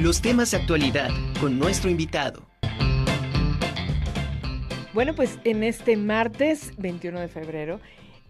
Los 0.00 0.22
temas 0.22 0.52
de 0.52 0.56
actualidad 0.56 1.10
con 1.42 1.58
nuestro 1.58 1.90
invitado. 1.90 2.46
Bueno, 4.94 5.14
pues 5.14 5.38
en 5.44 5.62
este 5.62 5.98
martes 5.98 6.72
21 6.78 7.20
de 7.20 7.28
febrero 7.28 7.80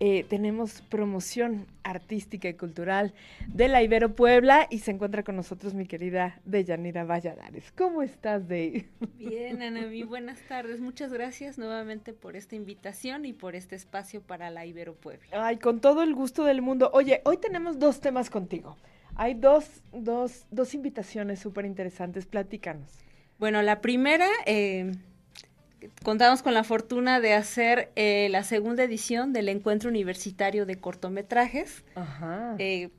eh, 0.00 0.24
tenemos 0.28 0.82
promoción 0.82 1.68
artística 1.84 2.48
y 2.48 2.54
cultural 2.54 3.14
de 3.46 3.68
la 3.68 3.84
Ibero 3.84 4.16
Puebla 4.16 4.66
y 4.68 4.80
se 4.80 4.90
encuentra 4.90 5.22
con 5.22 5.36
nosotros 5.36 5.72
mi 5.72 5.86
querida 5.86 6.40
Deyanira 6.44 7.04
Valladares. 7.04 7.70
¿Cómo 7.78 8.02
estás, 8.02 8.48
Dey? 8.48 8.88
Bien, 9.16 9.62
Anami, 9.62 10.02
buenas 10.02 10.40
tardes. 10.48 10.80
Muchas 10.80 11.12
gracias 11.12 11.56
nuevamente 11.56 12.12
por 12.12 12.34
esta 12.34 12.56
invitación 12.56 13.26
y 13.26 13.32
por 13.32 13.54
este 13.54 13.76
espacio 13.76 14.22
para 14.22 14.50
la 14.50 14.66
Ibero 14.66 14.96
Puebla. 14.96 15.46
Ay, 15.46 15.58
con 15.58 15.80
todo 15.80 16.02
el 16.02 16.16
gusto 16.16 16.42
del 16.42 16.62
mundo. 16.62 16.90
Oye, 16.92 17.22
hoy 17.24 17.36
tenemos 17.36 17.78
dos 17.78 18.00
temas 18.00 18.28
contigo. 18.28 18.76
Hay 19.14 19.34
dos, 19.34 19.66
dos, 19.92 20.46
dos 20.50 20.74
invitaciones 20.74 21.40
súper 21.40 21.66
interesantes. 21.66 22.26
Platícanos. 22.26 22.90
Bueno, 23.38 23.62
la 23.62 23.80
primera... 23.80 24.28
Eh, 24.46 24.92
contamos 26.02 26.42
con 26.42 26.54
la 26.54 26.64
fortuna 26.64 27.20
de 27.20 27.34
hacer 27.34 27.90
eh, 27.96 28.28
la 28.30 28.44
segunda 28.44 28.84
edición 28.84 29.32
del 29.32 29.48
Encuentro 29.48 29.88
Universitario 29.88 30.66
de 30.66 30.76
Cortometrajes. 30.76 31.84
Eh, 32.58 32.90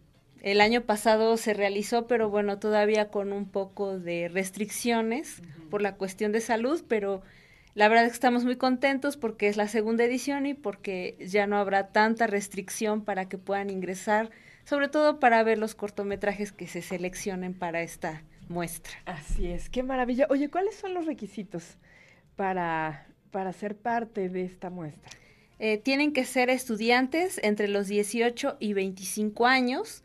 el 0.41 0.61
año 0.61 0.81
pasado 0.81 1.37
se 1.37 1.53
realizó, 1.53 2.07
pero 2.07 2.29
bueno, 2.29 2.57
todavía 2.57 3.09
con 3.09 3.31
un 3.31 3.45
poco 3.45 3.99
de 3.99 4.29
restricciones 4.29 5.41
por 5.69 5.81
la 5.81 5.95
cuestión 5.95 6.31
de 6.31 6.41
salud, 6.41 6.83
pero 6.87 7.21
la 7.75 7.87
verdad 7.87 8.05
es 8.05 8.11
que 8.11 8.15
estamos 8.15 8.43
muy 8.43 8.55
contentos 8.55 9.17
porque 9.17 9.47
es 9.47 9.57
la 9.57 9.67
segunda 9.67 10.03
edición 10.03 10.45
y 10.45 10.53
porque 10.55 11.15
ya 11.19 11.45
no 11.45 11.57
habrá 11.57 11.89
tanta 11.89 12.25
restricción 12.25 13.03
para 13.03 13.29
que 13.29 13.37
puedan 13.37 13.69
ingresar, 13.69 14.31
sobre 14.71 14.87
todo 14.87 15.19
para 15.19 15.43
ver 15.43 15.57
los 15.57 15.75
cortometrajes 15.75 16.53
que 16.53 16.65
se 16.65 16.81
seleccionen 16.81 17.53
para 17.53 17.81
esta 17.81 18.23
muestra. 18.47 18.93
Así 19.03 19.47
es, 19.47 19.69
qué 19.69 19.83
maravilla. 19.83 20.27
Oye, 20.29 20.49
¿cuáles 20.49 20.75
son 20.75 20.93
los 20.93 21.05
requisitos? 21.05 21.77
para, 22.37 23.05
para 23.31 23.53
ser 23.53 23.75
parte 23.75 24.29
de 24.29 24.43
esta 24.43 24.69
muestra? 24.69 25.11
Eh, 25.59 25.77
tienen 25.77 26.11
que 26.11 26.25
ser 26.25 26.49
estudiantes 26.49 27.39
entre 27.43 27.67
los 27.67 27.87
18 27.87 28.57
y 28.59 28.71
25 28.71 29.45
años 29.45 30.03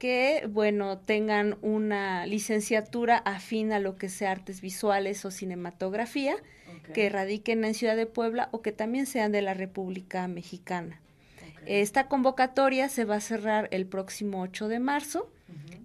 que, 0.00 0.48
bueno, 0.50 0.98
tengan 0.98 1.58
una 1.62 2.26
licenciatura 2.26 3.18
afín 3.18 3.72
a 3.72 3.80
lo 3.80 3.96
que 3.96 4.08
sea 4.08 4.32
artes 4.32 4.62
visuales 4.62 5.24
o 5.26 5.30
cinematografía, 5.30 6.36
que 6.94 7.10
radiquen 7.10 7.64
en 7.64 7.74
Ciudad 7.74 7.96
de 7.96 8.06
Puebla 8.06 8.48
o 8.50 8.62
que 8.62 8.72
también 8.72 9.04
sean 9.04 9.30
de 9.30 9.42
la 9.42 9.52
República 9.52 10.26
Mexicana. 10.26 11.02
Esta 11.66 12.08
convocatoria 12.08 12.88
se 12.88 13.04
va 13.04 13.16
a 13.16 13.20
cerrar 13.20 13.68
el 13.72 13.86
próximo 13.86 14.40
8 14.40 14.68
de 14.68 14.78
marzo 14.78 15.30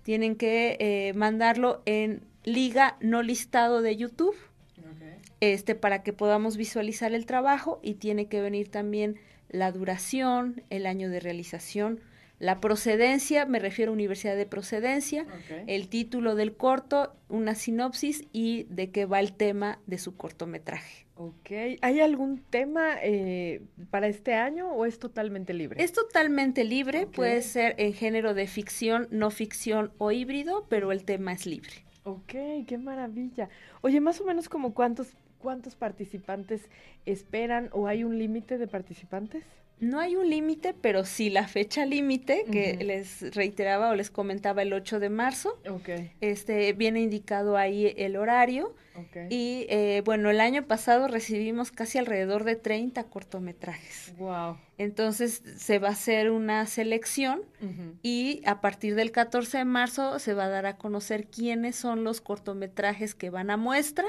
Tienen 0.05 0.35
que 0.35 0.77
eh, 0.79 1.13
mandarlo 1.15 1.81
en 1.85 2.21
liga 2.43 2.95
no 3.01 3.23
listado 3.23 3.81
de 3.81 3.97
YouTube 3.97 4.35
este, 5.39 5.73
para 5.73 6.03
que 6.03 6.13
podamos 6.13 6.57
visualizar 6.57 7.11
el 7.11 7.25
trabajo 7.25 7.79
y 7.81 7.95
tiene 7.95 8.27
que 8.27 8.39
venir 8.39 8.69
también 8.69 9.15
la 9.49 9.71
duración, 9.71 10.61
el 10.69 10.85
año 10.85 11.09
de 11.09 11.19
realización, 11.19 12.01
la 12.37 12.61
procedencia, 12.61 13.47
me 13.47 13.57
refiero 13.57 13.91
a 13.91 13.93
universidad 13.93 14.35
de 14.35 14.45
procedencia, 14.45 15.25
el 15.65 15.87
título 15.87 16.35
del 16.35 16.55
corto, 16.55 17.15
una 17.27 17.55
sinopsis 17.55 18.25
y 18.31 18.67
de 18.69 18.91
qué 18.91 19.07
va 19.07 19.19
el 19.19 19.33
tema 19.33 19.79
de 19.87 19.97
su 19.97 20.15
cortometraje. 20.15 21.04
Ok, 21.17 21.49
¿hay 21.81 22.01
algún 22.01 22.39
tema 22.49 22.95
eh, 23.01 23.61
para 23.89 24.07
este 24.07 24.33
año 24.33 24.69
o 24.71 24.85
es 24.85 24.99
totalmente 24.99 25.53
libre? 25.53 25.81
Es 25.81 25.93
totalmente 25.93 26.65
libre, 26.65 27.07
puede 27.07 27.41
ser 27.41 27.75
en 27.77 27.93
género 27.93 28.33
de 28.33 28.47
ficción, 28.47 29.07
no 29.11 29.31
ficción 29.31 29.93
o 29.97 30.11
híbrido, 30.11 30.65
pero 30.67 30.91
el 30.91 31.05
tema 31.05 31.31
es 31.31 31.45
libre. 31.45 31.85
Ok, 32.03 32.33
qué 32.67 32.77
maravilla. 32.77 33.49
Oye, 33.81 34.01
más 34.01 34.19
o 34.19 34.25
menos 34.25 34.49
como 34.49 34.73
cuántos 34.73 35.15
cuántos 35.45 35.75
participantes 35.75 36.69
esperan 37.05 37.69
o 37.71 37.85
hay 37.85 38.03
un 38.03 38.17
límite 38.17 38.57
de 38.57 38.67
participantes? 38.67 39.43
No 39.79 39.99
hay 39.99 40.15
un 40.15 40.29
límite, 40.29 40.73
pero 40.73 41.05
sí 41.05 41.29
la 41.29 41.47
fecha 41.47 41.85
límite 41.85 42.45
que 42.51 42.77
les 42.83 43.35
reiteraba 43.35 43.89
o 43.89 43.95
les 43.95 44.09
comentaba 44.09 44.61
el 44.61 44.73
8 44.73 44.99
de 44.99 45.09
marzo. 45.09 45.59
Okay. 45.69 46.11
Este 46.21 46.71
viene 46.73 47.01
indicado 47.01 47.57
ahí 47.57 47.93
el 47.97 48.15
horario. 48.15 48.73
Okay. 49.09 49.27
Y 49.29 49.65
eh, 49.69 50.01
bueno, 50.05 50.29
el 50.29 50.39
año 50.39 50.65
pasado 50.65 51.09
recibimos 51.09 51.71
casi 51.71 51.97
alrededor 51.97 52.45
de 52.45 52.55
30 52.55 53.03
cortometrajes. 53.05 54.13
Wow. 54.17 54.57
Entonces 54.77 55.43
se 55.57 55.79
va 55.79 55.89
a 55.89 55.91
hacer 55.91 56.31
una 56.31 56.65
selección 56.65 57.41
y 58.01 58.41
a 58.45 58.61
partir 58.61 58.95
del 58.95 59.11
14 59.11 59.59
de 59.59 59.65
marzo 59.65 60.19
se 60.19 60.33
va 60.33 60.45
a 60.45 60.49
dar 60.49 60.65
a 60.65 60.77
conocer 60.77 61.27
quiénes 61.27 61.75
son 61.75 62.03
los 62.03 62.21
cortometrajes 62.21 63.15
que 63.15 63.29
van 63.29 63.49
a 63.49 63.57
muestra 63.57 64.05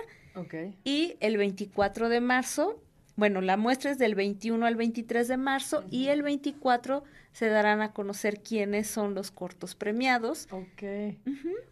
y 0.84 1.16
el 1.20 1.36
24 1.36 2.08
de 2.08 2.20
marzo, 2.20 2.80
bueno, 3.16 3.40
la 3.40 3.56
muestra 3.56 3.90
es 3.90 3.98
del 3.98 4.14
21 4.14 4.64
al 4.66 4.76
23 4.76 5.26
de 5.26 5.36
marzo 5.36 5.84
y 5.90 6.08
el 6.08 6.22
24 6.22 7.02
se 7.32 7.48
darán 7.48 7.80
a 7.80 7.92
conocer 7.92 8.40
quiénes 8.40 8.86
son 8.86 9.14
los 9.14 9.30
cortos 9.30 9.74
premiados. 9.74 10.48
Ok. 10.50 11.16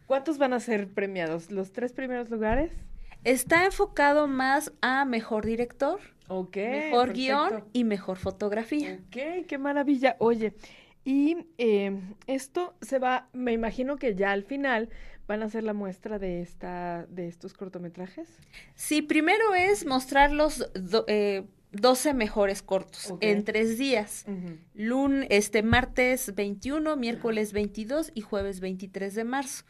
¿Cuántos 0.06 0.38
van 0.38 0.54
a 0.54 0.60
ser 0.60 0.88
premiados? 0.88 1.50
¿Los 1.50 1.72
tres 1.72 1.92
primeros 1.92 2.30
lugares? 2.30 2.72
Está 3.24 3.64
enfocado 3.64 4.26
más 4.26 4.72
a 4.82 5.04
mejor 5.04 5.46
director, 5.46 6.00
mejor 6.54 7.12
guion 7.12 7.64
y 7.72 7.84
mejor 7.84 8.18
fotografía. 8.18 8.98
Ok, 9.06 9.46
qué 9.46 9.58
maravilla. 9.58 10.16
Oye, 10.18 10.54
y 11.04 11.46
eh, 11.58 12.00
esto 12.26 12.74
se 12.80 12.98
va, 12.98 13.28
me 13.32 13.52
imagino 13.52 13.96
que 13.96 14.14
ya 14.14 14.32
al 14.32 14.44
final 14.44 14.88
van 15.26 15.42
a 15.42 15.46
hacer 15.46 15.62
la 15.62 15.72
muestra 15.72 16.18
de 16.18 16.42
esta, 16.42 17.06
de 17.08 17.28
estos 17.28 17.54
cortometrajes. 17.54 18.28
Sí, 18.74 19.02
primero 19.02 19.54
es 19.54 19.86
mostrar 19.86 20.32
los 20.32 20.70
12 20.74 21.04
eh, 21.08 22.14
mejores 22.14 22.62
cortos 22.62 23.14
en 23.20 23.44
tres 23.44 23.78
días. 23.78 24.26
este 25.28 25.62
martes 25.62 26.34
21, 26.34 26.96
miércoles 26.96 27.52
22 27.52 28.12
y 28.14 28.20
jueves 28.20 28.60
23 28.60 29.14
de 29.14 29.24
marzo. 29.24 29.64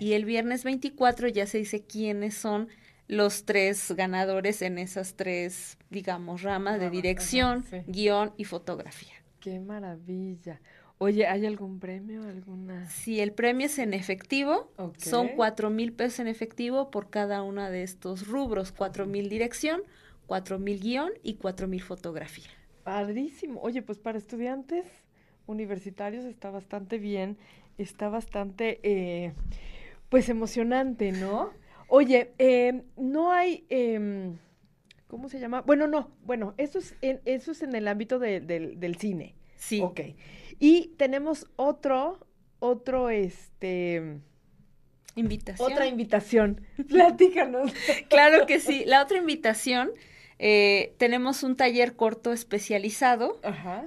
Y 0.00 0.12
el 0.12 0.24
viernes 0.24 0.64
24 0.64 1.28
ya 1.28 1.46
se 1.46 1.58
dice 1.58 1.84
quiénes 1.84 2.34
son 2.34 2.68
los 3.08 3.44
tres 3.44 3.92
ganadores 3.96 4.62
en 4.62 4.78
esas 4.78 5.14
tres, 5.14 5.78
digamos, 5.90 6.42
ramas 6.42 6.80
de 6.80 6.90
dirección, 6.90 7.64
guion 7.86 8.32
y 8.36 8.44
fotografía. 8.44 9.14
Qué 9.38 9.60
maravilla. 9.60 10.60
Oye, 10.98 11.26
¿hay 11.26 11.44
algún 11.44 11.78
premio? 11.78 12.22
alguna? 12.22 12.88
Sí, 12.88 13.20
el 13.20 13.32
premio 13.32 13.66
es 13.66 13.78
en 13.78 13.92
efectivo. 13.92 14.70
Son 14.96 15.28
cuatro 15.36 15.68
mil 15.68 15.92
pesos 15.92 16.20
en 16.20 16.28
efectivo 16.28 16.90
por 16.90 17.10
cada 17.10 17.42
una 17.42 17.70
de 17.70 17.82
estos 17.82 18.26
rubros. 18.26 18.72
Cuatro 18.72 19.04
mil 19.06 19.28
dirección, 19.28 19.82
cuatro 20.26 20.58
mil 20.58 20.80
guion 20.80 21.10
y 21.22 21.34
cuatro 21.34 21.68
mil 21.68 21.82
fotografía. 21.82 22.48
Padrísimo. 22.82 23.60
Oye, 23.60 23.82
pues 23.82 23.98
para 23.98 24.16
estudiantes 24.16 24.86
universitarios 25.46 26.24
está 26.24 26.50
bastante 26.50 26.98
bien. 26.98 27.36
Está 27.76 28.08
bastante, 28.08 28.80
eh, 28.82 29.34
pues 30.08 30.30
emocionante, 30.30 31.12
¿no? 31.12 31.50
Oye, 31.88 32.32
eh, 32.38 32.84
no 32.96 33.32
hay... 33.32 33.66
Em, 33.68 34.38
¿Cómo 35.08 35.28
se 35.28 35.38
llama? 35.38 35.60
Bueno, 35.60 35.86
no, 35.86 36.10
bueno, 36.24 36.54
eso 36.56 36.78
es 36.78 36.96
en, 37.00 37.20
eso 37.26 37.52
es 37.52 37.62
en 37.62 37.74
el 37.76 37.86
ámbito 37.86 38.18
del, 38.18 38.46
del 38.80 38.96
cine. 38.96 39.34
Sí. 39.56 39.80
Ok. 39.80 40.00
Y 40.58 40.88
tenemos 40.96 41.46
otro, 41.56 42.18
otro, 42.58 43.10
este... 43.10 44.20
Invitación. 45.16 45.72
Otra 45.72 45.86
invitación. 45.86 46.60
Platícanos. 46.88 47.72
claro 48.08 48.46
que 48.46 48.60
sí. 48.60 48.84
La 48.84 49.02
otra 49.02 49.16
invitación, 49.16 49.90
eh, 50.38 50.94
tenemos 50.98 51.42
un 51.42 51.56
taller 51.56 51.96
corto 51.96 52.32
especializado, 52.32 53.40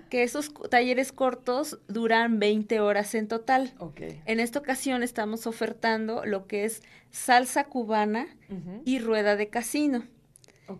que 0.09 0.23
esos 0.23 0.51
talleres 0.71 1.11
cortos 1.11 1.79
duran 1.87 2.39
20 2.39 2.79
horas 2.79 3.13
en 3.13 3.27
total. 3.27 3.73
Okay. 3.77 4.21
En 4.25 4.39
esta 4.39 4.57
ocasión 4.57 5.03
estamos 5.03 5.45
ofertando 5.45 6.25
lo 6.25 6.47
que 6.47 6.65
es 6.65 6.81
salsa 7.11 7.65
cubana 7.65 8.27
y 8.83 8.97
rueda 8.97 9.35
de 9.35 9.49
casino. 9.49 10.03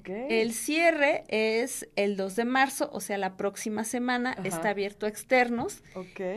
El 0.05 0.53
cierre 0.53 1.23
es 1.27 1.87
el 1.95 2.15
2 2.15 2.35
de 2.35 2.45
marzo, 2.45 2.89
o 2.93 2.99
sea, 2.99 3.17
la 3.17 3.37
próxima 3.37 3.83
semana 3.83 4.35
está 4.43 4.69
abierto 4.69 5.05
a 5.05 5.09
externos. 5.09 5.81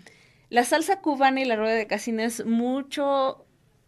La 0.50 0.66
salsa 0.66 1.00
cubana 1.02 1.40
y 1.42 1.46
la 1.46 1.56
rueda 1.56 1.76
de 1.76 1.88
casino 1.88 2.22
es 2.24 2.46
mucho 2.46 3.46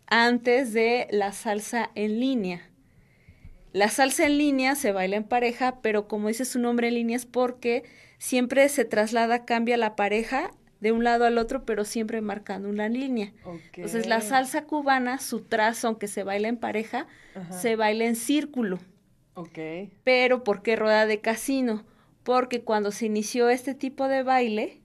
antes 0.07 0.71
de 0.73 1.07
la 1.11 1.31
salsa 1.33 1.89
en 1.95 2.19
línea. 2.19 2.69
La 3.73 3.89
salsa 3.89 4.27
en 4.27 4.37
línea 4.37 4.75
se 4.75 4.91
baila 4.91 5.17
en 5.17 5.23
pareja, 5.23 5.79
pero 5.81 6.07
como 6.07 6.27
dice 6.27 6.45
su 6.45 6.59
nombre 6.59 6.87
en 6.89 6.93
línea 6.93 7.17
es 7.17 7.25
porque 7.25 7.83
siempre 8.19 8.69
se 8.69 8.85
traslada, 8.85 9.45
cambia 9.45 9.77
la 9.77 9.95
pareja 9.95 10.51
de 10.79 10.91
un 10.91 11.03
lado 11.03 11.25
al 11.25 11.39
otro, 11.39 11.65
pero 11.65 11.83
siempre 11.83 12.21
marcando 12.21 12.69
una 12.69 12.87
línea. 12.87 13.33
Entonces 13.73 14.05
la 14.05 14.21
salsa 14.21 14.65
cubana, 14.65 15.17
su 15.17 15.41
trazo, 15.41 15.87
aunque 15.87 16.07
se 16.07 16.23
baila 16.23 16.49
en 16.49 16.57
pareja, 16.57 17.07
Ajá. 17.33 17.51
se 17.51 17.75
baila 17.75 18.05
en 18.05 18.15
círculo. 18.15 18.79
Ok. 19.33 19.57
Pero 20.03 20.43
¿por 20.43 20.61
qué 20.61 20.75
rueda 20.75 21.07
de 21.07 21.19
casino? 21.19 21.83
Porque 22.23 22.61
cuando 22.61 22.91
se 22.91 23.07
inició 23.07 23.49
este 23.49 23.73
tipo 23.73 24.07
de 24.07 24.21
baile 24.21 24.81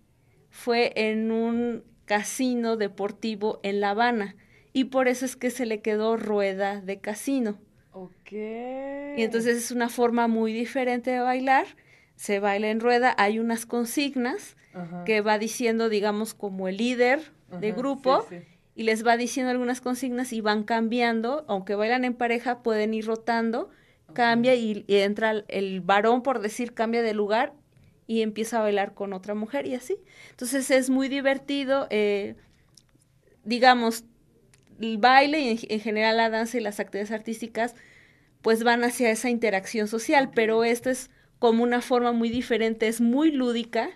fue 0.50 0.93
en 0.94 1.31
un 1.31 1.85
casino 2.06 2.76
deportivo 2.79 3.61
en 3.62 3.81
La 3.81 3.90
Habana 3.90 4.35
y 4.73 4.85
por 4.85 5.08
eso 5.08 5.26
es 5.26 5.37
que 5.37 5.50
se 5.50 5.67
le 5.67 5.82
quedó 5.82 6.17
rueda 6.17 6.81
de 6.81 7.00
casino. 7.00 7.58
Ok. 8.03 8.33
Y 8.33 9.23
entonces 9.23 9.56
es 9.56 9.71
una 9.71 9.89
forma 9.89 10.29
muy 10.29 10.53
diferente 10.53 11.11
de 11.11 11.21
bailar. 11.21 11.67
Se 12.17 12.39
baila 12.41 12.69
en 12.71 12.81
rueda, 12.81 13.15
hay 13.19 13.39
unas 13.39 13.67
consignas 13.67 14.56
Ajá. 14.75 15.05
que 15.05 15.21
va 15.21 15.39
diciendo, 15.39 15.89
digamos, 15.89 16.35
como 16.35 16.69
el 16.69 16.77
líder 16.77 17.33
de 17.61 17.73
grupo 17.73 18.27
sí, 18.29 18.39
sí. 18.39 18.45
y 18.75 18.83
les 18.85 19.06
va 19.06 19.17
diciendo 19.17 19.50
algunas 19.50 19.81
consignas 19.81 20.33
y 20.33 20.41
van 20.41 20.65
cambiando, 20.65 21.45
aunque 21.49 21.75
bailan 21.75 22.05
en 22.05 22.15
pareja, 22.15 22.62
pueden 22.62 22.95
ir 22.95 23.06
rotando, 23.06 23.71
cambia 24.12 24.55
y, 24.55 24.85
y 24.87 24.97
entra 24.97 25.31
el, 25.31 25.45
el 25.49 25.81
varón, 25.81 26.23
por 26.23 26.41
decir, 26.41 26.75
cambia 26.75 27.03
de 27.03 27.15
lugar 27.15 27.53
y 28.06 28.23
empieza 28.23 28.59
a 28.59 28.62
bailar 28.62 28.95
con 28.95 29.12
otra 29.12 29.35
mujer 29.35 29.67
y 29.67 29.75
así. 29.75 29.99
Entonces 30.31 30.71
es 30.71 30.91
muy 30.91 31.09
divertido, 31.09 31.87
eh, 31.91 32.37
digamos, 33.45 34.05
el 34.81 34.99
baile 34.99 35.41
y 35.41 35.49
en, 35.51 35.59
en 35.69 35.81
general 35.81 36.17
la 36.17 36.31
danza 36.31 36.59
y 36.59 36.61
las 36.61 36.81
actividades 36.81 37.11
artísticas 37.13 37.75
pues 38.43 38.63
van 38.63 38.85
hacia 38.85 39.11
esa 39.11 39.31
interacción 39.31 39.89
social, 39.89 40.31
pero 40.35 40.63
esto 40.65 40.91
es 40.91 41.11
como 41.39 41.63
una 41.63 41.81
forma 41.81 42.13
muy 42.13 42.29
diferente, 42.31 42.89
es 42.89 43.01
muy 43.01 43.31
lúdica, 43.33 43.91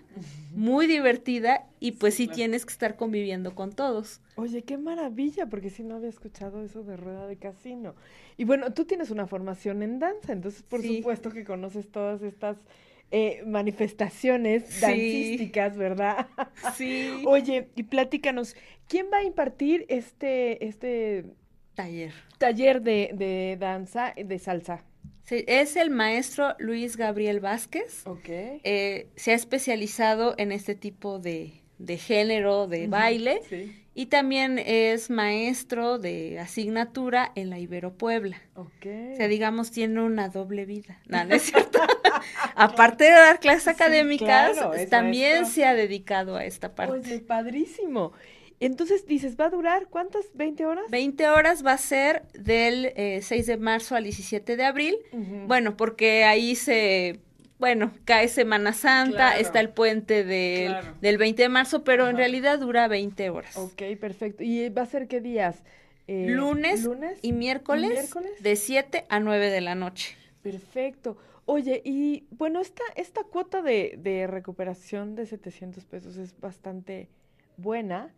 muy 0.55 0.85
divertida 0.87 1.65
y 1.79 1.93
pues 1.93 2.15
sí 2.15 2.25
claro. 2.25 2.35
tienes 2.35 2.65
que 2.65 2.71
estar 2.73 2.95
conviviendo 2.95 3.55
con 3.55 3.71
todos. 3.71 4.21
Oye, 4.35 4.63
qué 4.63 4.77
maravilla, 4.77 5.45
porque 5.47 5.69
si 5.69 5.83
no 5.83 5.95
había 5.95 6.09
escuchado 6.09 6.63
eso 6.63 6.83
de 6.83 6.97
rueda 6.97 7.27
de 7.27 7.37
casino. 7.37 7.95
Y 8.37 8.45
bueno, 8.45 8.73
tú 8.73 8.85
tienes 8.85 9.11
una 9.11 9.27
formación 9.27 9.83
en 9.83 9.99
danza, 9.99 10.33
entonces 10.33 10.63
por 10.63 10.81
Sí. 10.81 10.97
supuesto 10.97 11.31
que 11.31 11.43
conoces 11.43 11.89
todas 11.91 12.21
estas 12.21 12.57
eh, 13.15 13.43
manifestaciones 13.45 14.63
Sí. 14.67 14.81
dancísticas, 14.81 15.77
¿verdad? 15.77 16.27
Sí. 16.75 17.21
Oye, 17.25 17.67
y 17.75 17.83
platícanos, 17.83 18.55
¿quién 18.87 19.05
va 19.13 19.17
a 19.19 19.23
impartir 19.23 19.85
este, 19.87 20.65
este 20.65 21.25
Taller. 21.75 22.11
taller 22.39 22.81
de, 22.81 23.11
de 23.13 23.55
danza, 23.59 24.13
de 24.17 24.39
salsa? 24.39 24.83
Sí, 25.23 25.43
es 25.47 25.75
el 25.75 25.89
maestro 25.91 26.55
Luis 26.59 26.97
Gabriel 26.97 27.39
Vázquez. 27.39 28.05
Ok. 28.07 28.27
Eh, 28.29 29.07
se 29.15 29.31
ha 29.31 29.35
especializado 29.35 30.33
en 30.37 30.51
este 30.51 30.73
tipo 30.75 31.19
de, 31.19 31.53
de 31.77 31.97
género 31.97 32.67
de 32.67 32.87
baile 32.87 33.39
Sí. 33.47 33.73
y 33.95 34.07
también 34.07 34.59
es 34.59 35.09
maestro 35.09 35.97
de 35.97 36.39
asignatura 36.39 37.31
en 37.35 37.49
la 37.51 37.57
Ibero 37.59 37.93
Puebla. 37.93 38.41
Ok. 38.55 38.85
O 39.13 39.15
sea, 39.15 39.27
digamos, 39.27 39.71
tiene 39.71 40.01
una 40.01 40.27
doble 40.29 40.65
vida. 40.65 40.99
No, 41.07 41.23
no 41.23 41.35
es 41.35 41.43
cierto. 41.43 41.79
Aparte 42.55 43.05
de 43.05 43.11
dar 43.11 43.39
clases 43.39 43.63
Sí, 43.63 43.69
académicas, 43.69 44.51
claro, 44.53 44.71
también 44.89 45.45
se 45.45 45.65
ha 45.65 45.73
dedicado 45.73 46.35
a 46.35 46.45
esta 46.45 46.73
parte. 46.75 46.93
Oye, 46.99 47.19
padrísimo. 47.19 48.13
Entonces 48.59 49.05
dices, 49.05 49.35
¿va 49.37 49.45
a 49.45 49.49
durar 49.49 49.87
cuántas? 49.89 50.25
¿20 50.35 50.65
horas? 50.65 50.85
20 50.89 51.27
horas 51.27 51.65
va 51.65 51.73
a 51.73 51.77
ser 51.77 52.23
del 52.33 52.93
eh, 52.95 53.19
6 53.21 53.45
de 53.47 53.57
marzo 53.57 53.95
al 53.95 54.03
17 54.05 54.55
de 54.55 54.63
abril. 54.63 54.95
Bueno, 55.47 55.75
porque 55.75 56.23
ahí 56.23 56.55
se, 56.55 57.19
bueno, 57.59 57.91
cae 58.05 58.29
Semana 58.29 58.71
Santa, 58.71 59.15
Claro. 59.17 59.39
está 59.41 59.59
el 59.59 59.69
puente 59.69 60.23
del, 60.23 60.67
Claro. 60.69 60.93
del 61.01 61.17
20 61.17 61.41
de 61.43 61.49
marzo, 61.49 61.83
pero 61.83 62.07
en 62.07 62.15
realidad 62.15 62.59
dura 62.59 62.87
20 62.87 63.29
horas. 63.31 63.57
Ok, 63.57 63.81
perfecto. 63.99 64.43
¿Y 64.43 64.69
va 64.69 64.83
a 64.83 64.85
ser 64.85 65.07
qué 65.09 65.19
días? 65.19 65.63
Eh, 66.07 66.27
Lunes, 66.29 66.83
lunes 66.83 67.17
y 67.21 67.33
miércoles, 67.33 67.89
miércoles? 67.89 68.31
de 68.39 68.55
7 68.55 69.05
a 69.09 69.19
9 69.19 69.49
de 69.49 69.61
la 69.61 69.75
noche. 69.75 70.15
Perfecto. 70.41 71.17
Oye, 71.45 71.81
y 71.83 72.25
bueno, 72.31 72.61
esta, 72.61 72.83
esta 72.95 73.23
cuota 73.23 73.61
de, 73.61 73.95
de 73.97 74.27
recuperación 74.27 75.15
de 75.15 75.25
700 75.25 75.85
pesos 75.85 76.17
es 76.17 76.39
bastante 76.39 77.09
buena 77.57 78.13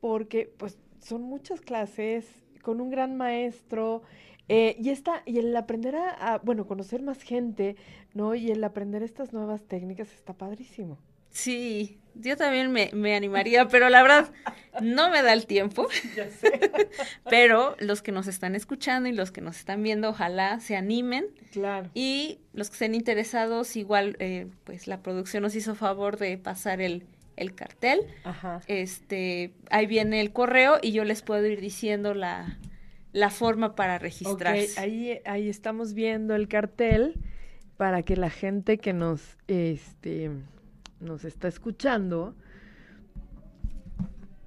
porque 0.00 0.52
pues 0.58 0.78
son 1.00 1.22
muchas 1.22 1.60
clases 1.60 2.26
con 2.62 2.80
un 2.80 2.90
gran 2.90 3.16
maestro 3.16 4.02
eh, 4.48 4.76
y 4.78 4.90
esta, 4.90 5.22
y 5.26 5.38
el 5.38 5.56
aprender 5.56 5.96
a, 5.96 6.34
a, 6.34 6.38
bueno, 6.38 6.66
conocer 6.66 7.02
más 7.02 7.22
gente, 7.22 7.76
¿no? 8.14 8.34
Y 8.34 8.50
el 8.50 8.64
aprender 8.64 9.02
estas 9.02 9.32
nuevas 9.32 9.62
técnicas 9.64 10.12
está 10.12 10.32
padrísimo. 10.34 10.98
Sí, 11.30 11.98
yo 12.14 12.36
también 12.36 12.72
me, 12.72 12.90
me 12.92 13.14
animaría, 13.14 13.68
pero 13.68 13.88
la 13.88 14.02
verdad 14.02 14.30
no 14.80 15.10
me 15.10 15.22
da 15.22 15.32
el 15.32 15.46
tiempo. 15.46 15.86
Ya 16.16 16.28
sé. 16.30 16.70
Pero 17.30 17.76
los 17.78 18.02
que 18.02 18.12
nos 18.12 18.26
están 18.26 18.54
escuchando 18.54 19.08
y 19.08 19.12
los 19.12 19.30
que 19.30 19.40
nos 19.40 19.58
están 19.58 19.82
viendo, 19.82 20.10
ojalá 20.10 20.58
se 20.60 20.76
animen. 20.76 21.26
Claro. 21.52 21.90
Y 21.94 22.40
los 22.52 22.70
que 22.70 22.74
estén 22.74 22.94
interesados, 22.94 23.76
igual, 23.76 24.16
eh, 24.18 24.46
pues 24.64 24.86
la 24.86 25.02
producción 25.02 25.42
nos 25.42 25.54
hizo 25.54 25.74
favor 25.74 26.18
de 26.18 26.38
pasar 26.38 26.80
el, 26.80 27.06
el 27.36 27.54
cartel. 27.54 28.00
Ajá. 28.24 28.60
Este, 28.66 29.52
ahí 29.70 29.86
viene 29.86 30.20
el 30.20 30.32
correo 30.32 30.78
y 30.82 30.92
yo 30.92 31.04
les 31.04 31.22
puedo 31.22 31.46
ir 31.46 31.60
diciendo 31.60 32.14
la, 32.14 32.58
la 33.12 33.30
forma 33.30 33.74
para 33.74 33.98
registrarse. 33.98 34.80
ahí, 34.80 35.20
ahí 35.24 35.48
estamos 35.48 35.94
viendo 35.94 36.34
el 36.34 36.48
cartel 36.48 37.14
para 37.76 38.02
que 38.02 38.16
la 38.16 38.30
gente 38.30 38.78
que 38.78 38.92
nos, 38.92 39.36
este, 39.46 40.30
nos 41.00 41.24
está 41.24 41.48
escuchando 41.48 42.34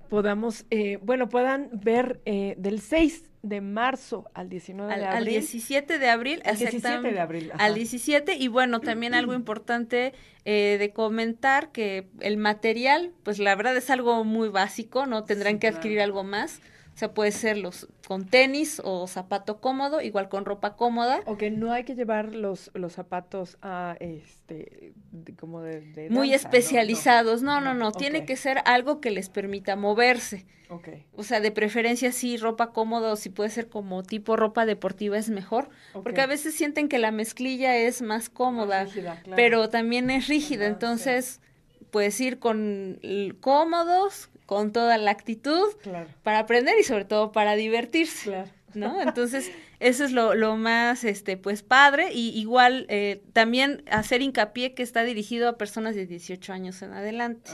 podamos, 0.09 0.65
eh, 0.71 0.99
bueno, 1.01 1.29
puedan 1.29 1.69
ver 1.71 2.19
eh, 2.25 2.55
del 2.57 2.81
6 2.81 3.29
de 3.43 3.61
marzo 3.61 4.29
al 4.33 4.49
19 4.49 4.93
al, 4.93 4.99
de 4.99 5.05
al 5.05 5.17
abril. 5.19 5.29
17 5.39 5.99
de 5.99 6.09
abril, 6.09 6.41
Al 6.43 6.57
17 6.57 6.75
exactamente. 6.77 7.15
de 7.15 7.21
abril. 7.21 7.51
ajá. 7.53 7.63
Al 7.63 7.75
17 7.75 8.35
y 8.35 8.47
bueno, 8.49 8.81
también 8.81 9.13
algo 9.13 9.33
importante 9.41 10.13
eh, 10.43 10.75
de 10.77 10.91
comentar 10.91 11.71
que 11.71 12.09
el 12.19 12.35
material, 12.35 13.13
pues 13.23 13.39
la 13.39 13.55
verdad 13.55 13.75
es 13.77 13.89
algo 13.89 14.25
muy 14.25 14.49
básico, 14.49 15.05
¿no? 15.05 15.23
Tendrán 15.23 15.53
Sí, 15.53 15.59
que 15.59 15.67
claro. 15.67 15.77
adquirir 15.77 16.01
algo 16.01 16.25
más. 16.25 16.59
O 17.01 17.03
sea, 17.03 17.15
puede 17.15 17.31
ser 17.31 17.57
los 17.57 17.87
con 18.07 18.27
tenis 18.27 18.79
o 18.85 19.07
zapato 19.07 19.59
cómodo, 19.59 20.01
igual 20.01 20.29
con 20.29 20.45
ropa 20.45 20.75
cómoda. 20.75 21.21
Ok, 21.25 21.41
no 21.51 21.71
hay 21.71 21.83
que 21.83 21.95
llevar 21.95 22.35
los, 22.35 22.69
los 22.75 22.93
zapatos 22.93 23.57
a, 23.63 23.97
este, 23.99 24.93
de- 25.11 25.35
como 25.35 25.61
de, 25.63 25.81
de 25.81 26.11
Muy 26.11 26.31
especializados. 26.35 27.41
No, 27.41 27.59
no, 27.59 27.73
no. 27.73 27.91
Tiene 27.91 28.23
que 28.27 28.35
ser 28.35 28.59
algo 28.65 29.01
que 29.01 29.09
les 29.09 29.29
permita 29.29 29.75
moverse. 29.75 30.45
No. 30.69 30.75
Ok, 30.75 30.89
O 31.15 31.23
sea, 31.23 31.39
de 31.39 31.49
preferencia 31.49 32.11
sí, 32.11 32.37
ropa 32.37 32.71
cómoda 32.71 33.11
o 33.11 33.15
si 33.15 33.29
puede 33.29 33.49
ser 33.49 33.67
como 33.67 34.03
tipo 34.03 34.35
ropa 34.35 34.67
deportiva 34.67 35.17
es 35.17 35.29
mejor. 35.31 35.69
Porque 36.03 36.21
a 36.21 36.27
veces 36.27 36.53
sienten 36.53 36.87
que 36.87 36.99
la 36.99 37.09
mezclilla 37.09 37.75
es 37.77 38.03
más 38.03 38.29
cómoda. 38.29 38.83
Más 38.83 38.93
rígida, 38.93 39.19
claro. 39.23 39.35
pero 39.35 39.69
también 39.69 40.11
es 40.11 40.27
rígida, 40.27 40.67
entonces 40.67 41.41
puedes 41.89 42.21
ir 42.21 42.37
con 42.37 42.99
cómodos, 43.41 44.29
con 44.51 44.73
toda 44.73 44.97
la 44.97 45.11
actitud 45.11 45.65
Claro, 45.81 46.09
para 46.23 46.39
aprender 46.39 46.77
y 46.77 46.83
sobre 46.83 47.05
todo 47.05 47.31
para 47.31 47.55
divertirse, 47.55 48.31
claro. 48.31 48.49
¿no? 48.73 49.01
Entonces, 49.01 49.49
eso 49.79 50.03
es 50.03 50.11
lo, 50.11 50.35
lo 50.35 50.57
más, 50.57 51.05
este, 51.05 51.37
pues 51.37 51.63
padre 51.63 52.11
y 52.11 52.37
igual 52.37 52.85
eh, 52.89 53.21
también 53.31 53.81
hacer 53.89 54.21
hincapié 54.21 54.73
que 54.73 54.83
está 54.83 55.05
dirigido 55.05 55.47
a 55.47 55.57
personas 55.57 55.95
de 55.95 56.05
18 56.05 56.51
años 56.51 56.81
en 56.81 56.91
adelante. 56.91 57.51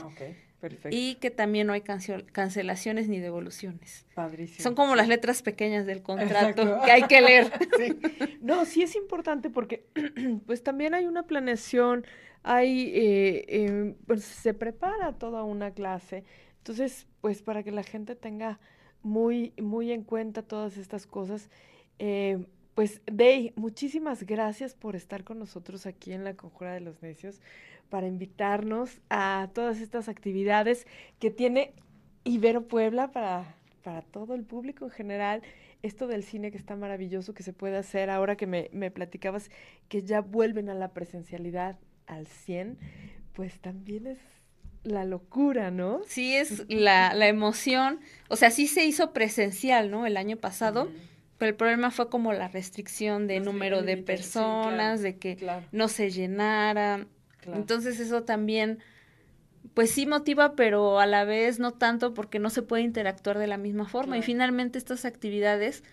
Perfecto. 0.60 0.88
Y 0.90 1.14
que 1.20 1.30
también 1.30 1.68
no 1.68 1.72
hay 1.72 1.82
cancelaciones 1.82 3.08
ni 3.08 3.20
devoluciones. 3.20 4.04
Padrísimo. 4.16 4.64
Son 4.64 4.74
como 4.74 4.96
las 4.96 5.06
letras 5.06 5.42
pequeñas 5.42 5.86
del 5.86 6.02
contrato 6.02 6.80
que 6.84 6.90
hay 6.90 7.02
que 7.04 7.20
leer. 7.20 7.52
Sí. 7.78 7.96
No, 8.40 8.64
sí 8.64 8.82
es 8.82 8.96
importante 8.96 9.50
porque 9.50 9.86
pues 10.46 10.64
también 10.64 10.94
hay 10.94 11.06
una 11.06 11.22
planeación, 11.22 12.04
hay, 12.42 12.88
eh, 12.88 13.44
eh, 13.46 13.94
pues 14.04 14.24
se 14.24 14.52
prepara 14.52 15.12
toda 15.12 15.44
una 15.44 15.70
clase. 15.70 16.24
Entonces, 16.58 17.06
pues 17.20 17.42
para 17.42 17.62
que 17.62 17.72
la 17.72 17.82
gente 17.82 18.14
tenga 18.14 18.58
muy, 19.02 19.52
muy 19.60 19.92
en 19.92 20.02
cuenta 20.02 20.42
todas 20.42 20.76
estas 20.76 21.06
cosas, 21.06 21.50
eh, 21.98 22.44
pues 22.74 23.00
Day, 23.06 23.52
muchísimas 23.56 24.24
gracias 24.24 24.74
por 24.74 24.94
estar 24.94 25.24
con 25.24 25.38
nosotros 25.38 25.86
aquí 25.86 26.12
en 26.12 26.22
la 26.22 26.34
Conjura 26.34 26.74
de 26.74 26.80
los 26.80 27.02
Necios 27.02 27.40
para 27.90 28.06
invitarnos 28.06 29.00
a 29.10 29.48
todas 29.52 29.80
estas 29.80 30.08
actividades 30.08 30.86
que 31.18 31.30
tiene 31.30 31.72
Ibero 32.24 32.68
Puebla 32.68 33.10
para, 33.10 33.56
para 33.82 34.02
todo 34.02 34.34
el 34.34 34.44
público 34.44 34.84
en 34.84 34.90
general. 34.90 35.42
Esto 35.82 36.06
del 36.06 36.22
cine 36.22 36.50
que 36.50 36.58
está 36.58 36.76
maravilloso 36.76 37.34
que 37.34 37.42
se 37.42 37.52
puede 37.52 37.76
hacer 37.76 38.10
ahora 38.10 38.36
que 38.36 38.46
me, 38.46 38.68
me 38.72 38.90
platicabas 38.90 39.50
que 39.88 40.02
ya 40.02 40.20
vuelven 40.20 40.68
a 40.68 40.74
la 40.74 40.92
presencialidad 40.92 41.78
al 42.06 42.26
100, 42.26 42.78
pues 43.32 43.60
también 43.60 44.06
es 44.06 44.18
la 44.84 45.04
locura, 45.04 45.70
¿no? 45.70 46.00
Sí, 46.06 46.34
es 46.34 46.64
la, 46.68 47.14
la 47.14 47.28
emoción. 47.28 48.00
O 48.28 48.36
sea, 48.36 48.50
sí 48.50 48.66
se 48.66 48.84
hizo 48.84 49.12
presencial, 49.12 49.90
¿no? 49.90 50.06
El 50.06 50.16
año 50.16 50.36
pasado. 50.36 50.88
Pero 51.38 51.50
el 51.50 51.56
problema 51.56 51.92
fue 51.92 52.08
como 52.08 52.32
la 52.32 52.48
restricción 52.48 53.28
de 53.28 53.38
número 53.38 53.82
de 53.82 53.96
personas, 53.96 55.02
de 55.02 55.16
que 55.16 55.38
no 55.70 55.88
se 55.88 56.10
llenara. 56.10 57.06
Entonces 57.46 58.00
eso 58.00 58.24
también, 58.24 58.80
pues 59.72 59.90
sí 59.92 60.04
motiva, 60.04 60.56
pero 60.56 60.98
a 60.98 61.06
la 61.06 61.24
vez 61.24 61.60
no 61.60 61.72
tanto 61.72 62.12
porque 62.12 62.40
no 62.40 62.50
se 62.50 62.62
puede 62.62 62.82
interactuar 62.82 63.38
de 63.38 63.46
la 63.46 63.56
misma 63.56 63.86
forma. 63.86 64.18
Y 64.18 64.22
finalmente 64.22 64.78
estas 64.78 65.04
actividades, 65.04 65.84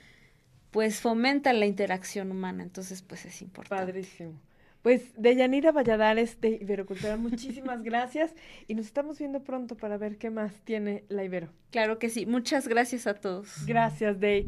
pues 0.72 1.00
fomentan 1.00 1.60
la 1.60 1.68
interacción 1.68 2.32
humana. 2.32 2.64
Entonces, 2.64 3.04
pues 3.04 3.26
es 3.26 3.44
importante. 3.44 3.86
Padrísimo. 3.86 4.34
Pues 4.86 5.16
Deyanira 5.18 5.72
Valladares 5.72 6.40
de 6.42 6.60
Iberocultura, 6.62 7.18
muchísimas 7.18 7.82
gracias 7.82 8.36
y 8.68 8.76
nos 8.76 8.86
estamos 8.86 9.18
viendo 9.18 9.44
pronto 9.44 9.76
para 9.76 9.98
ver 9.98 10.20
qué 10.20 10.30
más 10.30 10.54
tiene 10.64 11.06
la 11.10 11.24
Ibero. 11.24 11.50
Claro 11.72 11.98
que 11.98 12.12
sí, 12.12 12.28
muchas 12.28 12.68
gracias 12.68 13.08
a 13.08 13.16
todos. 13.16 13.66
Gracias, 13.66 14.20
Dey. 14.20 14.46